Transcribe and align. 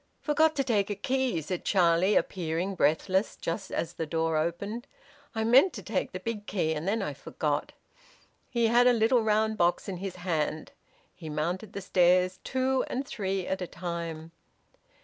"Forgot 0.19 0.55
to 0.55 0.63
take 0.63 0.89
a 0.89 0.95
key," 0.95 1.41
said 1.43 1.63
Charlie, 1.63 2.15
appearing, 2.15 2.73
breathless, 2.73 3.35
just 3.35 3.71
as 3.71 3.93
the 3.93 4.07
door 4.07 4.35
opened. 4.35 4.87
"I 5.35 5.43
meant 5.43 5.73
to 5.73 5.83
take 5.83 6.11
the 6.11 6.19
big 6.19 6.47
key, 6.47 6.73
and 6.73 6.87
then 6.87 7.03
I 7.03 7.13
forgot." 7.13 7.73
He 8.49 8.65
had 8.65 8.87
a 8.87 8.93
little 8.93 9.21
round 9.21 9.59
box 9.59 9.87
in 9.87 9.97
his 9.97 10.15
hand. 10.15 10.71
He 11.13 11.29
mounted 11.29 11.73
the 11.73 11.81
stairs 11.81 12.39
two 12.43 12.83
and 12.87 13.07
three 13.07 13.45
at 13.45 13.61
a 13.61 13.67
time. 13.67 14.31